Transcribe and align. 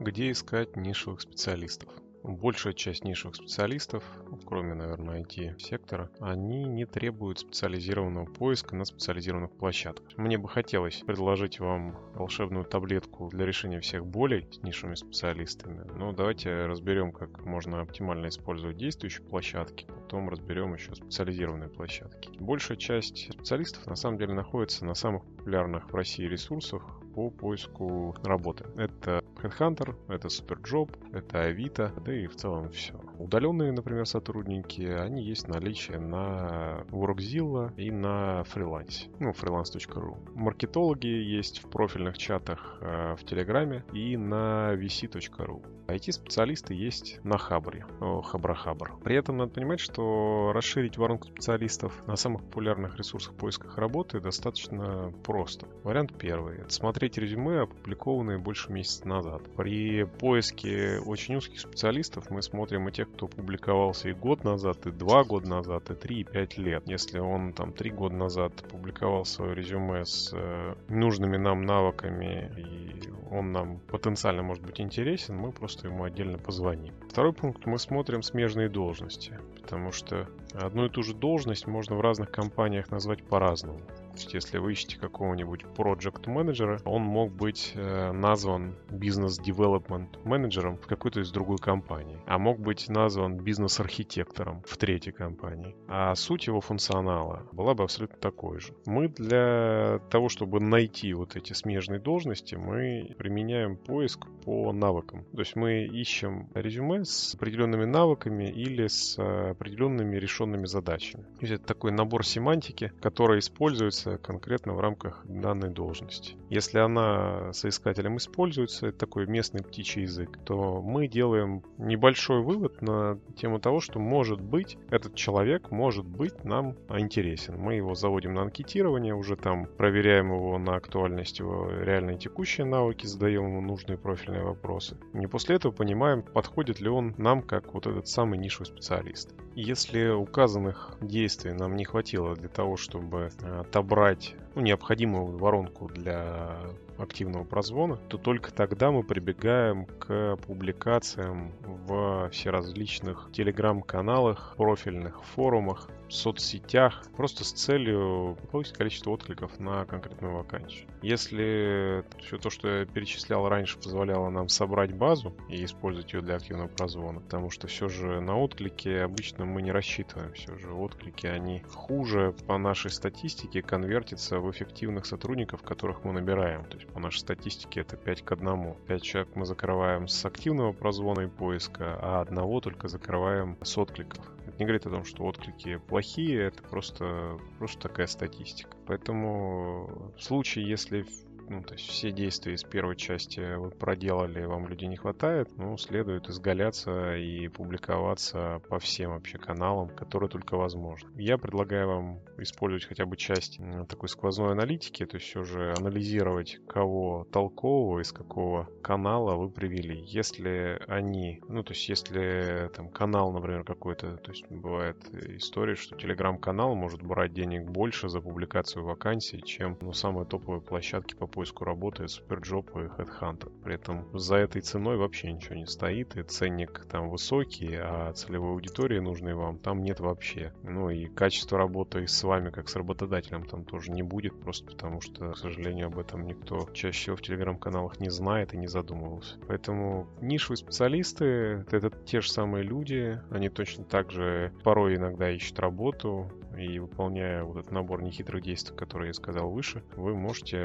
Где 0.00 0.30
искать 0.30 0.76
нишевых 0.76 1.20
специалистов? 1.20 1.90
Большая 2.22 2.72
часть 2.72 3.04
нишевых 3.04 3.36
специалистов, 3.36 4.02
кроме, 4.46 4.72
наверное, 4.72 5.22
IT-сектора, 5.22 6.10
они 6.20 6.64
не 6.64 6.86
требуют 6.86 7.40
специализированного 7.40 8.24
поиска 8.24 8.74
на 8.74 8.86
специализированных 8.86 9.50
площадках. 9.52 10.16
Мне 10.16 10.38
бы 10.38 10.48
хотелось 10.48 11.02
предложить 11.06 11.60
вам 11.60 11.98
волшебную 12.14 12.64
таблетку 12.64 13.28
для 13.28 13.44
решения 13.44 13.80
всех 13.80 14.06
болей 14.06 14.48
с 14.50 14.62
нишевыми 14.62 14.94
специалистами. 14.94 15.84
Но 15.94 16.12
давайте 16.12 16.64
разберем, 16.64 17.12
как 17.12 17.44
можно 17.44 17.82
оптимально 17.82 18.28
использовать 18.28 18.78
действующие 18.78 19.26
площадки, 19.26 19.84
потом 19.84 20.30
разберем 20.30 20.72
еще 20.72 20.94
специализированные 20.94 21.68
площадки. 21.68 22.30
Большая 22.38 22.78
часть 22.78 23.30
специалистов 23.30 23.86
на 23.86 23.96
самом 23.96 24.16
деле 24.16 24.32
находится 24.32 24.86
на 24.86 24.94
самых 24.94 25.26
популярных 25.26 25.90
в 25.90 25.94
России 25.94 26.24
ресурсах 26.24 26.99
по 27.14 27.30
поиску 27.30 28.14
работы. 28.22 28.64
Это 28.76 29.22
Headhunter, 29.42 29.96
это 30.08 30.28
Superjob, 30.28 30.90
это 31.12 31.42
Авито, 31.42 31.92
да 32.04 32.14
и 32.14 32.26
в 32.26 32.36
целом 32.36 32.70
все. 32.70 33.00
Удаленные, 33.20 33.70
например, 33.70 34.06
сотрудники, 34.06 34.80
они 34.80 35.22
есть 35.22 35.46
наличие 35.46 35.98
на 35.98 36.84
Workzilla 36.90 37.70
и 37.76 37.90
на 37.90 38.44
фрилансе, 38.44 39.10
ну, 39.18 39.32
freelance.ru. 39.32 40.16
Маркетологи 40.34 41.06
есть 41.06 41.62
в 41.62 41.68
профильных 41.68 42.16
чатах 42.16 42.78
э, 42.80 43.16
в 43.16 43.24
Телеграме 43.26 43.84
и 43.92 44.16
на 44.16 44.72
vc.ru. 44.74 45.62
IT-специалисты 45.90 46.74
есть 46.74 47.18
на 47.24 47.36
Хабре, 47.36 47.84
Хабра-Хабр. 48.00 49.02
При 49.02 49.16
этом 49.16 49.38
надо 49.38 49.52
понимать, 49.52 49.80
что 49.80 50.52
расширить 50.54 50.96
воронку 50.96 51.26
специалистов 51.28 52.06
на 52.06 52.16
самых 52.16 52.42
популярных 52.44 52.96
ресурсах 52.96 53.34
поисках 53.34 53.76
работы 53.76 54.20
достаточно 54.20 55.12
просто. 55.24 55.66
Вариант 55.82 56.16
первый. 56.16 56.58
Это 56.58 56.72
смотреть 56.72 57.18
резюме, 57.18 57.62
опубликованные 57.62 58.38
больше 58.38 58.72
месяца 58.72 59.06
назад. 59.08 59.42
При 59.56 60.04
поиске 60.04 61.00
очень 61.04 61.36
узких 61.36 61.60
специалистов 61.60 62.30
мы 62.30 62.42
смотрим 62.42 62.88
и 62.88 62.92
тех, 62.92 63.09
кто 63.14 63.28
публиковался 63.28 64.08
и 64.08 64.12
год 64.12 64.44
назад, 64.44 64.86
и 64.86 64.90
два 64.90 65.24
года 65.24 65.48
назад, 65.48 65.90
и 65.90 65.94
три, 65.94 66.20
и 66.20 66.24
пять 66.24 66.58
лет. 66.58 66.82
Если 66.86 67.18
он 67.18 67.52
там 67.52 67.72
три 67.72 67.90
года 67.90 68.14
назад 68.14 68.52
публиковал 68.70 69.24
свое 69.24 69.54
резюме 69.54 70.04
с 70.04 70.30
э, 70.32 70.74
нужными 70.88 71.36
нам 71.36 71.62
навыками, 71.62 72.50
и 72.56 73.10
он 73.30 73.52
нам 73.52 73.78
потенциально 73.78 74.42
может 74.42 74.64
быть 74.64 74.80
интересен, 74.80 75.36
мы 75.36 75.52
просто 75.52 75.88
ему 75.88 76.04
отдельно 76.04 76.38
позвоним. 76.38 76.94
Второй 77.08 77.32
пункт 77.32 77.66
мы 77.66 77.78
смотрим 77.78 78.22
смежные 78.22 78.68
должности, 78.68 79.38
потому 79.60 79.92
что 79.92 80.28
одну 80.54 80.86
и 80.86 80.90
ту 80.90 81.02
же 81.02 81.14
должность 81.14 81.66
можно 81.66 81.96
в 81.96 82.00
разных 82.00 82.30
компаниях 82.30 82.90
назвать 82.90 83.22
по-разному. 83.22 83.80
Есть, 84.20 84.34
если 84.34 84.58
вы 84.58 84.72
ищете 84.72 84.98
какого-нибудь 84.98 85.62
project 85.62 86.28
менеджера, 86.28 86.78
он 86.84 87.00
мог 87.00 87.32
быть 87.32 87.72
э, 87.74 88.12
назван 88.12 88.76
бизнес 88.90 89.40
development 89.40 90.08
менеджером 90.24 90.76
в 90.76 90.86
какой-то 90.86 91.20
из 91.20 91.30
другой 91.30 91.56
компании, 91.56 92.18
а 92.26 92.38
мог 92.38 92.60
быть 92.60 92.90
назван 92.90 93.38
бизнес-архитектором 93.38 94.62
в 94.66 94.76
третьей 94.76 95.12
компании. 95.12 95.74
А 95.88 96.14
суть 96.14 96.48
его 96.48 96.60
функционала 96.60 97.48
была 97.52 97.72
бы 97.72 97.84
абсолютно 97.84 98.18
такой 98.18 98.60
же. 98.60 98.74
Мы 98.84 99.08
для 99.08 100.00
того, 100.10 100.28
чтобы 100.28 100.60
найти 100.60 101.14
вот 101.14 101.36
эти 101.36 101.54
смежные 101.54 101.98
должности, 101.98 102.56
мы 102.56 103.14
применяем 103.16 103.78
поиск 103.78 104.26
по 104.44 104.70
навыкам. 104.70 105.24
То 105.32 105.38
есть 105.38 105.56
мы 105.56 105.84
ищем 105.86 106.50
резюме 106.54 107.06
с 107.06 107.34
определенными 107.34 107.86
навыками 107.86 108.50
или 108.50 108.86
с 108.86 109.18
определенными 109.18 110.16
решенными 110.16 110.66
задачами. 110.66 111.22
То 111.22 111.46
есть 111.46 111.54
это 111.54 111.64
такой 111.64 111.90
набор 111.92 112.26
семантики, 112.26 112.92
который 113.00 113.38
используется 113.38 114.09
используется 114.10 114.18
конкретно 114.18 114.74
в 114.74 114.80
рамках 114.80 115.24
данной 115.24 115.70
должности. 115.70 116.36
Если 116.48 116.78
она 116.78 117.52
соискателем 117.52 118.16
используется, 118.16 118.88
это 118.88 118.98
такой 118.98 119.26
местный 119.26 119.62
птичий 119.62 120.02
язык, 120.02 120.38
то 120.44 120.80
мы 120.82 121.08
делаем 121.08 121.62
небольшой 121.78 122.42
вывод 122.42 122.82
на 122.82 123.18
тему 123.36 123.60
того, 123.60 123.80
что 123.80 123.98
может 123.98 124.40
быть 124.40 124.78
этот 124.90 125.14
человек 125.14 125.70
может 125.70 126.04
быть 126.04 126.44
нам 126.44 126.76
интересен. 126.88 127.58
Мы 127.58 127.74
его 127.74 127.94
заводим 127.94 128.34
на 128.34 128.42
анкетирование, 128.42 129.14
уже 129.14 129.36
там 129.36 129.66
проверяем 129.66 130.32
его 130.32 130.58
на 130.58 130.76
актуальность 130.76 131.38
его 131.38 131.70
реальной 131.70 132.18
текущие 132.18 132.66
навыки, 132.66 133.06
задаем 133.06 133.46
ему 133.46 133.60
нужные 133.60 133.98
профильные 133.98 134.42
вопросы. 134.42 134.96
И 135.14 135.26
после 135.26 135.56
этого 135.56 135.72
понимаем, 135.72 136.22
подходит 136.22 136.80
ли 136.80 136.88
он 136.88 137.14
нам 137.18 137.42
как 137.42 137.74
вот 137.74 137.86
этот 137.86 138.08
самый 138.08 138.38
нишевый 138.38 138.66
специалист. 138.66 139.34
Если 139.54 140.08
указанных 140.08 140.96
действий 141.00 141.52
нам 141.52 141.76
не 141.76 141.84
хватило 141.84 142.34
для 142.34 142.48
того, 142.48 142.76
чтобы 142.76 143.30
отобрать 143.42 143.89
брать 143.90 144.36
ну, 144.54 144.62
необходимую 144.62 145.36
воронку 145.36 145.88
для 145.88 146.56
активного 147.02 147.44
прозвона, 147.44 147.96
то 147.96 148.18
только 148.18 148.52
тогда 148.52 148.90
мы 148.90 149.02
прибегаем 149.02 149.86
к 149.86 150.36
публикациям 150.46 151.52
в 151.62 152.28
всеразличных 152.30 153.30
телеграм-каналах, 153.32 154.54
профильных 154.56 155.22
форумах, 155.24 155.88
соцсетях, 156.08 157.04
просто 157.16 157.44
с 157.44 157.52
целью 157.52 158.36
повысить 158.50 158.76
количество 158.76 159.10
откликов 159.10 159.58
на 159.60 159.84
конкретную 159.84 160.34
вакансию. 160.34 160.88
Если 161.02 162.04
все 162.18 162.38
то, 162.38 162.50
что 162.50 162.68
я 162.68 162.84
перечислял 162.84 163.48
раньше, 163.48 163.78
позволяло 163.78 164.28
нам 164.28 164.48
собрать 164.48 164.92
базу 164.92 165.34
и 165.48 165.64
использовать 165.64 166.12
ее 166.12 166.20
для 166.20 166.36
активного 166.36 166.68
прозвона, 166.68 167.20
потому 167.20 167.50
что 167.50 167.68
все 167.68 167.88
же 167.88 168.20
на 168.20 168.38
отклики 168.38 168.88
обычно 168.88 169.44
мы 169.44 169.62
не 169.62 169.72
рассчитываем, 169.72 170.32
все 170.32 170.56
же 170.56 170.72
отклики, 170.72 171.26
они 171.26 171.62
хуже 171.72 172.34
по 172.46 172.58
нашей 172.58 172.90
статистике 172.90 173.62
конвертятся 173.62 174.40
в 174.40 174.50
эффективных 174.50 175.06
сотрудников, 175.06 175.62
которых 175.62 176.04
мы 176.04 176.12
набираем. 176.12 176.64
То 176.64 176.76
есть 176.76 176.89
по 176.90 177.00
нашей 177.00 177.18
статистике 177.18 177.80
это 177.80 177.96
5 177.96 178.22
к 178.22 178.32
1. 178.32 178.74
5 178.86 179.02
человек 179.02 179.36
мы 179.36 179.46
закрываем 179.46 180.08
с 180.08 180.24
активного 180.24 180.72
прозвона 180.72 181.22
и 181.22 181.26
поиска, 181.28 181.98
а 182.00 182.20
одного 182.20 182.60
только 182.60 182.88
закрываем 182.88 183.56
с 183.62 183.76
откликов. 183.78 184.24
Это 184.46 184.58
не 184.58 184.64
говорит 184.64 184.86
о 184.86 184.90
том, 184.90 185.04
что 185.04 185.24
отклики 185.24 185.76
плохие, 185.88 186.42
это 186.42 186.62
просто, 186.62 187.38
просто 187.58 187.88
такая 187.88 188.06
статистика. 188.06 188.76
Поэтому 188.86 190.12
в 190.16 190.22
случае, 190.22 190.68
если 190.68 191.06
ну, 191.50 191.62
то 191.62 191.74
есть 191.74 191.88
все 191.88 192.12
действия 192.12 192.54
из 192.54 192.62
первой 192.62 192.94
части 192.94 193.56
вы 193.56 193.70
проделали, 193.70 194.44
вам 194.44 194.68
людей 194.68 194.88
не 194.88 194.96
хватает, 194.96 195.48
ну, 195.58 195.76
следует 195.76 196.28
изгаляться 196.28 197.16
и 197.16 197.48
публиковаться 197.48 198.62
по 198.68 198.78
всем 198.78 199.10
вообще 199.10 199.36
каналам, 199.36 199.88
которые 199.88 200.30
только 200.30 200.56
возможно. 200.56 201.10
Я 201.16 201.38
предлагаю 201.38 201.88
вам 201.88 202.20
использовать 202.38 202.84
хотя 202.84 203.04
бы 203.04 203.16
часть 203.16 203.60
такой 203.88 204.08
сквозной 204.08 204.52
аналитики, 204.52 205.04
то 205.04 205.16
есть 205.16 205.26
все 205.26 205.42
же 205.42 205.74
анализировать, 205.76 206.60
кого 206.68 207.26
толкового, 207.32 208.00
из 208.00 208.12
какого 208.12 208.68
канала 208.80 209.34
вы 209.34 209.50
привели. 209.50 210.00
Если 210.06 210.80
они, 210.86 211.42
ну, 211.48 211.64
то 211.64 211.72
есть 211.72 211.88
если 211.88 212.70
там 212.76 212.88
канал, 212.90 213.32
например, 213.32 213.64
какой-то, 213.64 214.18
то 214.18 214.30
есть 214.30 214.48
бывает 214.48 214.96
история, 215.36 215.74
что 215.74 215.96
телеграм-канал 215.96 216.76
может 216.76 217.02
брать 217.02 217.32
денег 217.32 217.64
больше 217.64 218.08
за 218.08 218.20
публикацию 218.20 218.84
вакансий, 218.84 219.42
чем 219.42 219.76
ну, 219.80 219.92
самые 219.92 220.26
топовые 220.26 220.60
площадки 220.60 221.14
по 221.14 221.26
поиску 221.40 221.64
работы 221.64 222.04
Superjob 222.04 222.66
и 222.74 222.88
Headhunter. 223.00 223.50
При 223.64 223.74
этом 223.74 224.06
за 224.12 224.36
этой 224.36 224.60
ценой 224.60 224.98
вообще 224.98 225.32
ничего 225.32 225.54
не 225.54 225.64
стоит, 225.64 226.14
и 226.14 226.22
ценник 226.22 226.84
там 226.84 227.08
высокий, 227.08 227.76
а 227.76 228.12
целевой 228.12 228.50
аудитории 228.50 228.98
нужной 228.98 229.32
вам 229.32 229.58
там 229.58 229.82
нет 229.82 230.00
вообще. 230.00 230.52
Ну 230.62 230.90
и 230.90 231.06
качество 231.06 231.56
работы 231.56 232.06
с 232.06 232.22
вами, 232.22 232.50
как 232.50 232.68
с 232.68 232.76
работодателем, 232.76 233.46
там 233.46 233.64
тоже 233.64 233.90
не 233.90 234.02
будет, 234.02 234.38
просто 234.38 234.66
потому 234.70 235.00
что, 235.00 235.32
к 235.32 235.38
сожалению, 235.38 235.86
об 235.86 235.98
этом 235.98 236.26
никто 236.26 236.68
чаще 236.74 237.00
всего 237.00 237.16
в 237.16 237.22
телеграм-каналах 237.22 238.00
не 238.00 238.10
знает 238.10 238.52
и 238.52 238.58
не 238.58 238.66
задумывался. 238.66 239.38
Поэтому 239.48 240.08
нишевые 240.20 240.58
специалисты— 240.58 241.24
это 241.70 241.90
те 242.04 242.20
же 242.20 242.30
самые 242.30 242.64
люди, 242.64 243.18
они 243.30 243.48
точно 243.48 243.84
так 243.84 244.10
же 244.10 244.52
порой 244.62 244.96
иногда 244.96 245.30
ищут 245.30 245.58
работу, 245.58 246.30
и 246.60 246.78
выполняя 246.78 247.42
вот 247.42 247.56
этот 247.56 247.72
набор 247.72 248.02
нехитрых 248.02 248.42
действий, 248.42 248.76
которые 248.76 249.08
я 249.08 249.14
сказал 249.14 249.50
выше, 249.50 249.82
вы 249.96 250.14
можете 250.14 250.58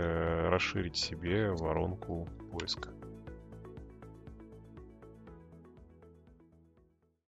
расширить 0.49 0.97
себе 0.97 1.51
воронку 1.51 2.27
поиска. 2.51 2.89